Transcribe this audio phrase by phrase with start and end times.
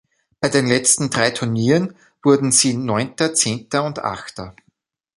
[0.39, 4.55] Bei den letzten drei Turnieren wurden sie Neunter, Zehnter und Achter.